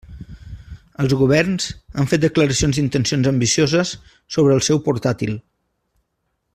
Els 1.03 1.13
governs 1.19 1.67
han 2.03 2.09
fet 2.13 2.23
declaracions 2.23 2.79
d'intencions 2.79 3.29
ambicioses 3.33 3.95
sobre 4.37 4.57
el 4.61 4.67
seu 4.71 4.83
portàtil. 4.89 5.39